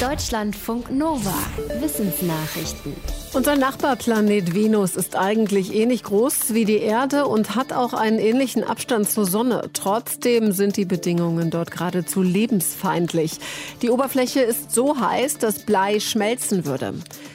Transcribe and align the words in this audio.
Deutschlandfunk 0.00 0.90
Nova. 0.90 1.32
Wissensnachrichten. 1.80 2.92
Unser 3.32 3.56
Nachbarplanet 3.56 4.54
Venus 4.54 4.94
ist 4.94 5.16
eigentlich 5.16 5.74
ähnlich 5.74 6.02
groß 6.02 6.52
wie 6.52 6.66
die 6.66 6.76
Erde 6.76 7.24
und 7.24 7.54
hat 7.56 7.72
auch 7.72 7.94
einen 7.94 8.18
ähnlichen 8.18 8.62
Abstand 8.62 9.08
zur 9.08 9.24
Sonne. 9.24 9.70
Trotzdem 9.72 10.52
sind 10.52 10.76
die 10.76 10.84
Bedingungen 10.84 11.50
dort 11.50 11.70
geradezu 11.70 12.20
lebensfeindlich. 12.20 13.38
Die 13.80 13.88
Oberfläche 13.88 14.40
ist 14.40 14.70
so 14.70 15.00
heiß, 15.00 15.38
dass 15.38 15.60
Blei 15.60 15.98
schmelzen 15.98 16.66
würde. 16.66 16.92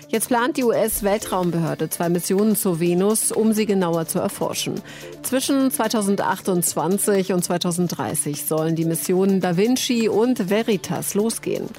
Jetzt 0.10 0.28
plant 0.28 0.58
die 0.58 0.64
US-Weltraumbehörde 0.64 1.90
zwei 1.90 2.10
Missionen 2.10 2.56
zur 2.56 2.80
Venus, 2.80 3.32
um 3.32 3.54
sie 3.54 3.66
genauer 3.66 4.08
zu 4.08 4.20
erforschen. 4.20 4.82
Zwischen 5.24 5.72
2028 5.72 7.34
und 7.34 7.44
2030 7.44 8.46
sollen 8.46 8.76
die 8.76 8.86
Missionen 8.86 9.40
Da 9.40 9.58
Vinci 9.58 10.10
und 10.10 10.50
Veritas 10.50 11.16
losgehen. 11.16 11.70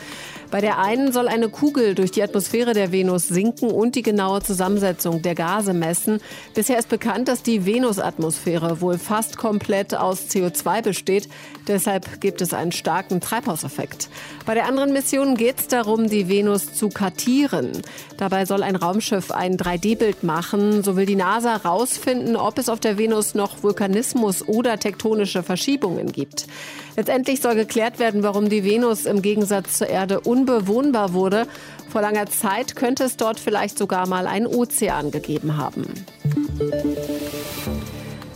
Bei 0.53 0.61
der 0.61 0.79
einen 0.79 1.13
soll 1.13 1.29
eine 1.29 1.49
Kugel 1.49 1.95
durch 1.95 2.11
die 2.11 2.23
Atmosphäre 2.23 2.75
der 2.75 2.93
Venus 2.93 3.27
sinken 3.27 3.71
und 3.71 3.95
die 3.95 4.03
genaue 4.03 4.43
Zusammensetzung 4.43 5.23
der 5.23 5.35
Gase 5.35 5.73
messen. 5.73 6.21
Bisher 6.55 6.79
ist 6.79 6.91
bekannt, 6.91 7.29
dass 7.29 7.43
die 7.43 7.65
Venusatmosphäre 7.65 8.83
wohl 8.83 8.99
fast 8.99 9.39
komplett 9.39 9.95
aus 9.95 10.29
CO2 10.29 10.83
besteht. 10.83 11.31
Deshalb 11.69 12.21
gibt 12.21 12.43
es 12.43 12.53
einen 12.53 12.71
starken 12.71 13.23
Treibhauseffekt. 13.23 14.11
Bei 14.45 14.53
der 14.53 14.67
anderen 14.67 14.93
Mission 14.93 15.37
geht 15.37 15.59
es 15.59 15.69
darum, 15.69 16.11
die 16.11 16.29
Venus 16.29 16.75
zu 16.75 16.91
kartieren. 16.91 17.73
Dabei 18.19 18.45
soll 18.45 18.63
ein 18.63 18.77
Raumschiff 18.77 19.31
ein 19.31 19.57
3D-Bild 19.57 20.23
machen. 20.23 20.83
So 20.83 20.97
will 20.97 21.07
die 21.07 21.17
NASA 21.17 21.63
herausfinden, 21.63 22.37
ob 22.37 22.59
es 22.59 22.69
auf 22.69 22.79
der 22.79 22.99
Venus 22.99 23.35
noch 23.35 23.63
Vulkanismus 23.63 24.47
oder 24.47 24.79
tektonische 24.79 25.43
Verschiebungen 25.43 26.13
gibt. 26.13 26.47
Letztendlich 26.95 27.41
soll 27.41 27.55
geklärt 27.55 27.99
werden, 27.99 28.23
warum 28.23 28.51
die 28.51 28.65
Venus 28.65 29.07
im 29.07 29.23
Gegensatz 29.23 29.79
zur 29.79 29.89
Erde 29.89 30.21
unbewohnbar 30.43 31.13
wurde. 31.13 31.47
Vor 31.89 32.01
langer 32.01 32.27
Zeit 32.27 32.75
könnte 32.75 33.05
es 33.05 33.17
dort 33.17 33.39
vielleicht 33.39 33.79
sogar 33.79 34.09
mal 34.09 34.27
einen 34.27 34.47
Ozean 34.47 35.11
gegeben 35.11 35.57
haben. 35.57 35.85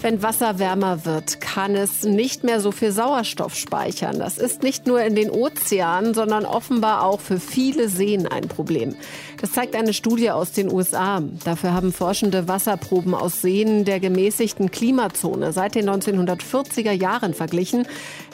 Wenn 0.07 0.23
Wasser 0.23 0.61
wärmer 0.61 1.05
wird, 1.05 1.41
kann 1.41 1.75
es 1.75 2.05
nicht 2.05 2.45
mehr 2.45 2.61
so 2.61 2.71
viel 2.71 2.93
Sauerstoff 2.93 3.57
speichern. 3.57 4.21
Das 4.21 4.39
ist 4.39 4.63
nicht 4.63 4.87
nur 4.87 5.03
in 5.03 5.17
den 5.17 5.31
Ozeanen, 5.31 6.15
sondern 6.15 6.45
offenbar 6.45 7.03
auch 7.03 7.19
für 7.19 7.41
viele 7.41 7.89
Seen 7.89 8.29
ein 8.29 8.47
Problem. 8.47 8.95
Das 9.41 9.51
zeigt 9.51 9.75
eine 9.75 9.93
Studie 9.93 10.31
aus 10.31 10.53
den 10.53 10.73
USA. 10.73 11.21
Dafür 11.43 11.73
haben 11.73 11.93
Forschende 11.93 12.47
Wasserproben 12.47 13.17
aus 13.17 13.43
Seen 13.43 13.85
der 13.85 13.99
gemäßigten 13.99 14.71
Klimazone 14.71 15.53
seit 15.53 15.75
den 15.75 15.91
1940er 15.91 16.93
Jahren 16.93 17.35
verglichen. 17.35 17.89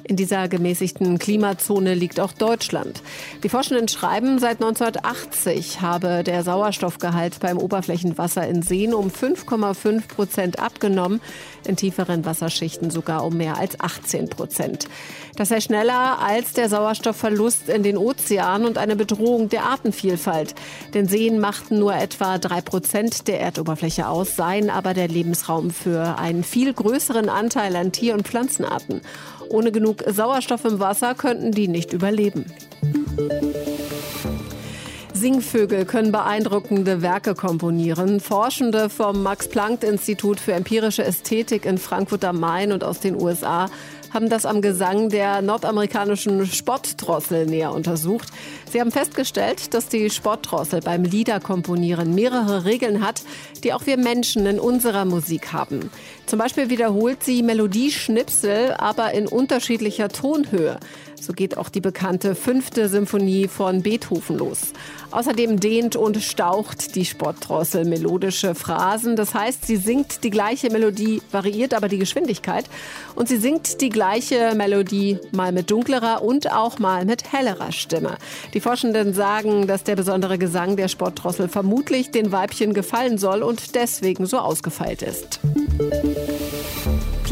In 0.05 0.17
dieser 0.17 0.49
gemäßigten 0.49 1.19
Klimazone 1.19 1.95
liegt 1.95 2.19
auch 2.19 2.33
Deutschland. 2.33 3.03
Die 3.45 3.49
Forschenden 3.49 3.89
schreiben, 3.89 4.39
seit 4.41 4.63
1980 4.63 5.81
habe 5.81 6.25
der 6.25 6.43
Sauerstoffgehalt 6.43 7.39
beim 7.41 7.57
Oberflächenwasser 7.57 8.47
in 8.47 8.63
Seen 8.63 8.95
um 8.95 9.09
5,5 9.09 10.09
Prozent 10.09 10.59
abgenommen, 10.59 11.21
in 11.67 11.77
tieferen 11.77 12.25
Wasserschichten 12.25 12.91
sogar 12.91 13.25
um 13.25 13.37
mehr 13.37 13.59
als 13.59 13.79
18 13.81 14.29
Prozent. 14.29 14.87
Das 15.37 15.49
sei 15.49 15.61
schneller 15.61 16.19
als 16.19 16.53
der 16.53 16.69
Sauerstoffverlust 16.69 17.69
in 17.69 17.83
den 17.83 17.97
Ozeanen 17.97 18.67
und 18.67 18.79
eine 18.79 18.97
Bedrohung 18.97 19.49
der 19.49 19.65
Artenvielfalt. 19.65 20.55
Denn 20.95 21.09
Seen 21.09 21.39
machten 21.39 21.79
nur 21.79 21.95
etwa 21.95 22.39
drei 22.39 22.61
Prozent 22.61 23.29
der 23.29 23.41
Erdoberfläche 23.41 24.09
aus, 24.09 24.37
seien 24.37 24.71
aber 24.71 24.95
der 24.95 25.09
Lebensraum 25.09 25.71
für 25.71 26.19
einen 26.19 26.45
viel 26.45 26.73
größeren 26.73 27.29
Anteil 27.29 27.77
an 27.77 27.93
Tier- 27.93 28.15
und 28.15 28.27
Pflanzenarten. 28.27 29.01
Ohne 29.49 29.73
genug 29.73 30.05
Sauerstoff 30.07 30.65
im 30.65 30.81
Wasser 30.81 31.15
könnten 31.15 31.53
die 31.53 31.69
nicht 31.69 31.93
überleben. 31.93 32.47
Singvögel 35.23 35.85
können 35.85 36.11
beeindruckende 36.11 37.01
Werke 37.01 37.37
komponieren. 37.37 38.19
Forschende 38.19 38.91
vom 38.91 39.23
Max-Planck-Institut 39.23 40.41
für 40.41 40.53
empirische 40.53 41.05
Ästhetik 41.05 41.65
in 41.65 41.79
Frankfurt 41.79 42.25
am 42.25 42.41
Main 42.41 42.73
und 42.73 42.83
aus 42.83 42.99
den 42.99 43.15
USA 43.15 43.71
haben 44.13 44.29
das 44.29 44.45
am 44.45 44.61
Gesang 44.63 45.11
der 45.11 45.41
nordamerikanischen 45.41 46.45
Spottdrossel 46.45 47.47
näher 47.47 47.73
untersucht. 47.73 48.31
Sie 48.71 48.81
haben 48.81 48.91
festgestellt, 48.91 49.73
dass 49.75 49.87
die 49.87 50.11
Spottdrossel 50.11 50.81
beim 50.81 51.05
Liederkomponieren 51.05 52.17
mehrere 52.17 52.65
Regeln 52.65 53.07
hat, 53.07 53.23
die 53.63 53.73
auch 53.73 53.87
wir 53.87 53.99
Menschen 53.99 54.45
in 54.47 54.59
unserer 54.59 55.05
Musik 55.05 55.53
haben. 55.53 55.89
Zum 56.27 56.41
Beispiel 56.41 56.69
wiederholt 56.69 57.23
sie 57.23 57.45
Melodieschnipsel, 57.45 58.75
aber 58.77 59.13
in 59.13 59.29
unterschiedlicher 59.29 60.09
Tonhöhe. 60.09 60.81
So 61.23 61.33
geht 61.33 61.57
auch 61.57 61.69
die 61.69 61.81
bekannte 61.81 62.35
fünfte 62.35 62.89
Symphonie 62.89 63.47
von 63.47 63.83
Beethoven 63.83 64.39
los. 64.39 64.73
Außerdem 65.13 65.61
dehnt 65.61 65.95
und 65.95 66.21
staucht 66.21 66.97
die 66.97 67.05
Spottdrossel 67.05 67.85
melodische 67.85 68.57
Phrasen. 68.57 69.15
Das 69.15 69.33
heißt, 69.33 69.65
sie 69.65 69.77
singt 69.77 70.25
die 70.25 70.31
gleiche 70.31 70.69
Melodie, 70.71 71.23
variiert 71.31 71.75
aber 71.75 71.87
die 71.89 71.99
Geschwindigkeit. 71.99 72.65
Und 73.15 73.29
sie 73.29 73.37
singt 73.37 73.81
die 73.83 73.91
gleiche 73.91 74.57
Melodie 74.57 75.21
mal 75.31 75.53
mit 75.53 75.71
dunklerer 75.71 76.23
und 76.25 76.51
auch 76.51 76.81
mal 76.81 77.05
mit 77.05 77.33
hellerer 77.33 77.71
Stimme. 77.71 78.17
Die 78.53 78.61
Forschenden 78.61 79.15
sagen, 79.15 79.69
dass 79.69 79.85
der 79.85 79.95
besondere 79.95 80.39
Gesang 80.39 80.77
der 80.77 80.89
Spottdrossel 80.89 81.47
vermutlich 81.47 82.11
den 82.11 82.33
Weibchen 82.33 82.75
gefallen 82.75 83.17
soll 83.17 83.45
und 83.45 83.77
deswegen 83.77 84.27
so 84.27 84.39
ausgefeilt 84.39 85.03
ist. 85.03 85.39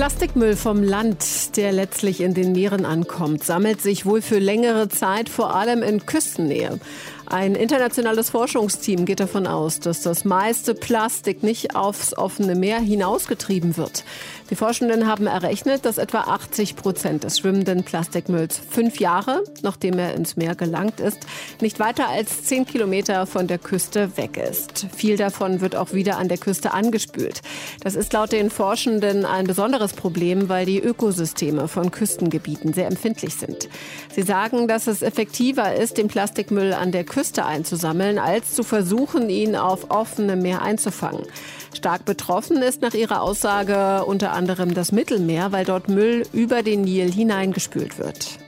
Plastikmüll 0.00 0.56
vom 0.56 0.82
Land, 0.82 1.58
der 1.58 1.72
letztlich 1.72 2.22
in 2.22 2.32
den 2.32 2.52
Meeren 2.52 2.86
ankommt, 2.86 3.44
sammelt 3.44 3.82
sich 3.82 4.06
wohl 4.06 4.22
für 4.22 4.38
längere 4.38 4.88
Zeit 4.88 5.28
vor 5.28 5.54
allem 5.54 5.82
in 5.82 6.06
Küstennähe. 6.06 6.80
Ein 7.30 7.54
internationales 7.54 8.28
Forschungsteam 8.30 9.04
geht 9.04 9.20
davon 9.20 9.46
aus, 9.46 9.78
dass 9.78 10.02
das 10.02 10.24
meiste 10.24 10.74
Plastik 10.74 11.44
nicht 11.44 11.76
aufs 11.76 12.12
offene 12.18 12.56
Meer 12.56 12.80
hinausgetrieben 12.80 13.76
wird. 13.76 14.02
Die 14.50 14.56
Forschenden 14.56 15.06
haben 15.06 15.28
errechnet, 15.28 15.84
dass 15.84 15.98
etwa 15.98 16.22
80 16.22 16.74
Prozent 16.74 17.22
des 17.22 17.38
schwimmenden 17.38 17.84
Plastikmülls 17.84 18.60
fünf 18.68 18.98
Jahre, 18.98 19.44
nachdem 19.62 19.96
er 20.00 20.14
ins 20.14 20.34
Meer 20.34 20.56
gelangt 20.56 20.98
ist, 20.98 21.18
nicht 21.60 21.78
weiter 21.78 22.08
als 22.08 22.42
zehn 22.42 22.66
Kilometer 22.66 23.26
von 23.26 23.46
der 23.46 23.58
Küste 23.58 24.16
weg 24.16 24.36
ist. 24.36 24.88
Viel 24.92 25.16
davon 25.16 25.60
wird 25.60 25.76
auch 25.76 25.92
wieder 25.92 26.18
an 26.18 26.26
der 26.26 26.38
Küste 26.38 26.72
angespült. 26.72 27.42
Das 27.80 27.94
ist 27.94 28.12
laut 28.12 28.32
den 28.32 28.50
Forschenden 28.50 29.24
ein 29.24 29.46
besonderes 29.46 29.92
Problem, 29.92 30.48
weil 30.48 30.66
die 30.66 30.80
Ökosysteme 30.80 31.68
von 31.68 31.92
Küstengebieten 31.92 32.72
sehr 32.72 32.88
empfindlich 32.88 33.36
sind. 33.36 33.68
Sie 34.12 34.22
sagen, 34.22 34.66
dass 34.66 34.88
es 34.88 35.02
effektiver 35.02 35.76
ist, 35.76 35.96
den 35.96 36.08
Plastikmüll 36.08 36.72
an 36.72 36.90
der 36.90 37.04
Küste 37.04 37.19
Küste 37.20 37.44
einzusammeln, 37.44 38.18
als 38.18 38.54
zu 38.54 38.62
versuchen, 38.62 39.28
ihn 39.28 39.54
auf 39.54 39.90
offenem 39.90 40.40
Meer 40.40 40.62
einzufangen. 40.62 41.26
Stark 41.74 42.06
betroffen 42.06 42.62
ist 42.62 42.80
nach 42.80 42.94
ihrer 42.94 43.20
Aussage 43.20 44.06
unter 44.06 44.32
anderem 44.32 44.72
das 44.72 44.90
Mittelmeer, 44.90 45.52
weil 45.52 45.66
dort 45.66 45.90
Müll 45.90 46.22
über 46.32 46.62
den 46.62 46.80
Nil 46.80 47.12
hineingespült 47.12 47.98
wird. 47.98 48.38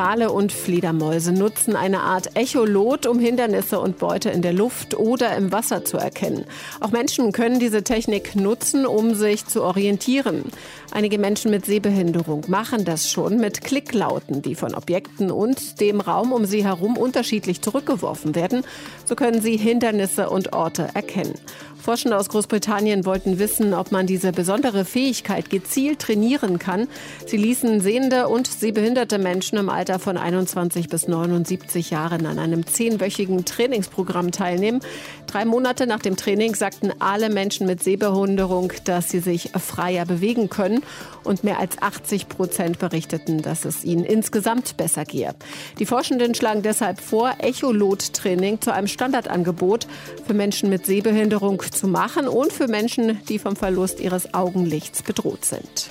Wale 0.00 0.32
und 0.32 0.50
Fledermäuse 0.50 1.30
nutzen 1.30 1.76
eine 1.76 2.00
Art 2.00 2.34
Echolot, 2.34 3.04
um 3.04 3.18
Hindernisse 3.18 3.78
und 3.78 3.98
Beute 3.98 4.30
in 4.30 4.40
der 4.40 4.54
Luft 4.54 4.94
oder 4.94 5.36
im 5.36 5.52
Wasser 5.52 5.84
zu 5.84 5.98
erkennen. 5.98 6.46
Auch 6.80 6.90
Menschen 6.90 7.32
können 7.32 7.60
diese 7.60 7.84
Technik 7.84 8.34
nutzen, 8.34 8.86
um 8.86 9.14
sich 9.14 9.44
zu 9.44 9.62
orientieren. 9.62 10.44
Einige 10.90 11.18
Menschen 11.18 11.50
mit 11.50 11.66
Sehbehinderung 11.66 12.44
machen 12.48 12.86
das 12.86 13.10
schon 13.10 13.36
mit 13.36 13.60
Klicklauten, 13.60 14.40
die 14.40 14.54
von 14.54 14.74
Objekten 14.74 15.30
und 15.30 15.82
dem 15.82 16.00
Raum 16.00 16.32
um 16.32 16.46
sie 16.46 16.64
herum 16.64 16.96
unterschiedlich 16.96 17.60
zurückgeworfen 17.60 18.34
werden. 18.34 18.64
So 19.04 19.14
können 19.14 19.42
sie 19.42 19.58
Hindernisse 19.58 20.30
und 20.30 20.54
Orte 20.54 20.88
erkennen. 20.94 21.34
Forschende 21.80 22.16
aus 22.16 22.28
Großbritannien 22.28 23.04
wollten 23.04 23.38
wissen, 23.38 23.74
ob 23.74 23.90
man 23.90 24.06
diese 24.06 24.32
besondere 24.32 24.84
Fähigkeit 24.84 25.50
gezielt 25.50 25.98
trainieren 26.00 26.58
kann. 26.58 26.88
Sie 27.26 27.36
ließen 27.36 27.80
sehende 27.80 28.28
und 28.28 28.46
sehbehinderte 28.46 29.18
Menschen 29.18 29.58
im 29.58 29.68
Alter 29.68 29.98
von 29.98 30.16
21 30.16 30.88
bis 30.88 31.08
79 31.08 31.90
Jahren 31.90 32.26
an 32.26 32.38
einem 32.38 32.66
zehnwöchigen 32.66 33.44
Trainingsprogramm 33.44 34.30
teilnehmen. 34.30 34.80
Drei 35.26 35.44
Monate 35.44 35.86
nach 35.86 36.00
dem 36.00 36.16
Training 36.16 36.54
sagten 36.54 36.92
alle 36.98 37.30
Menschen 37.30 37.66
mit 37.66 37.82
Sehbehinderung, 37.82 38.72
dass 38.84 39.08
sie 39.08 39.20
sich 39.20 39.50
freier 39.52 40.04
bewegen 40.04 40.50
können. 40.50 40.82
Und 41.24 41.44
mehr 41.44 41.58
als 41.58 41.80
80 41.80 42.28
Prozent 42.28 42.78
berichteten, 42.78 43.42
dass 43.42 43.64
es 43.64 43.84
ihnen 43.84 44.04
insgesamt 44.04 44.76
besser 44.76 45.04
gehe. 45.04 45.34
Die 45.78 45.86
Forschenden 45.86 46.34
schlagen 46.34 46.62
deshalb 46.62 47.00
vor, 47.00 47.34
Echolot-Training 47.38 48.60
zu 48.60 48.72
einem 48.72 48.86
Standardangebot 48.86 49.86
für 50.26 50.34
Menschen 50.34 50.70
mit 50.70 50.86
Sehbehinderung 50.86 51.62
zu 51.70 51.88
machen 51.88 52.28
und 52.28 52.52
für 52.52 52.68
Menschen, 52.68 53.20
die 53.28 53.38
vom 53.38 53.56
Verlust 53.56 54.00
ihres 54.00 54.34
Augenlichts 54.34 55.02
bedroht 55.02 55.44
sind. 55.44 55.90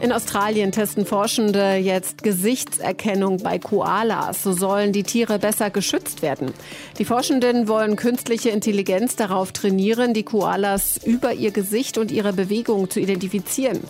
In 0.00 0.12
Australien 0.12 0.72
testen 0.72 1.04
Forschende 1.04 1.74
jetzt 1.74 2.22
Gesichtserkennung 2.22 3.36
bei 3.36 3.58
Koalas. 3.58 4.42
So 4.42 4.52
sollen 4.52 4.94
die 4.94 5.02
Tiere 5.02 5.38
besser 5.38 5.68
geschützt 5.68 6.22
werden. 6.22 6.54
Die 6.98 7.04
Forschenden 7.04 7.68
wollen 7.68 7.96
künstliche 7.96 8.48
Intelligenz 8.48 9.16
darauf 9.16 9.52
trainieren, 9.52 10.14
die 10.14 10.22
Koalas 10.22 10.98
über 11.04 11.34
ihr 11.34 11.50
Gesicht 11.50 11.98
und 11.98 12.10
ihre 12.10 12.32
Bewegung 12.32 12.88
zu 12.88 12.98
identifizieren. 12.98 13.80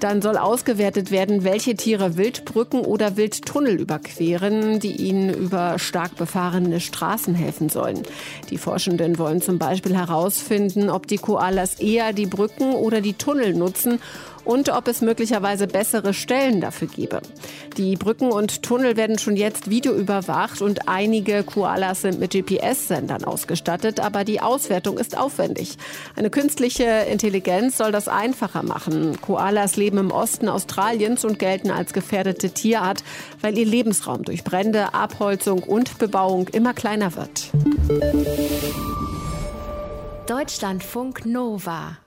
Dann 0.00 0.20
soll 0.20 0.36
ausgewertet 0.36 1.12
werden, 1.12 1.44
welche 1.44 1.76
Tiere 1.76 2.16
Wildbrücken 2.16 2.80
oder 2.80 3.16
Wildtunnel 3.16 3.78
überqueren, 3.78 4.80
die 4.80 4.96
ihnen 4.96 5.32
über 5.32 5.78
stark 5.78 6.16
befahrene 6.16 6.80
Straßen 6.80 7.36
helfen 7.36 7.68
sollen. 7.68 8.02
Die 8.50 8.58
Forschenden 8.58 9.16
wollen 9.18 9.40
zum 9.40 9.58
Beispiel 9.58 9.94
herausfinden, 9.94 10.90
ob 10.90 11.06
die 11.06 11.18
Koalas 11.18 11.74
eher 11.78 12.12
die 12.12 12.26
Brücken 12.26 12.72
oder 12.72 13.00
die 13.00 13.12
Tunnel 13.12 13.54
nutzen 13.54 14.00
und 14.44 14.68
ob 14.68 14.88
es 14.88 15.00
möglicherweise 15.00 15.66
bessere 15.66 16.14
Stellen 16.14 16.60
dafür 16.60 16.88
gäbe. 16.88 17.20
Die 17.76 17.96
Brücken 17.96 18.30
und 18.30 18.62
Tunnel 18.62 18.96
werden 18.96 19.18
schon 19.18 19.36
jetzt 19.36 19.70
videoüberwacht 19.70 20.62
und 20.62 20.88
einige 20.88 21.42
Koalas 21.42 22.02
sind 22.02 22.20
mit 22.20 22.32
GPS-Sendern 22.32 23.24
ausgestattet, 23.24 24.00
aber 24.00 24.24
die 24.24 24.40
Auswertung 24.40 24.98
ist 24.98 25.16
aufwendig. 25.16 25.76
Eine 26.16 26.30
künstliche 26.30 26.84
Intelligenz 27.10 27.78
soll 27.78 27.92
das 27.92 28.08
einfacher 28.08 28.62
machen. 28.62 29.20
Koalas 29.20 29.76
leben 29.76 29.98
im 29.98 30.10
Osten 30.10 30.48
Australiens 30.48 31.24
und 31.24 31.38
gelten 31.38 31.70
als 31.70 31.92
gefährdete 31.92 32.50
Tierart, 32.50 33.02
weil 33.40 33.56
ihr 33.56 33.66
Lebensraum 33.66 34.24
durch 34.24 34.44
Brände, 34.44 34.94
Abholzung 34.94 35.62
und 35.62 35.98
Bebauung 35.98 36.48
immer 36.48 36.74
kleiner 36.74 37.16
wird. 37.16 37.50
Deutschlandfunk 40.26 41.26
Nova 41.26 41.98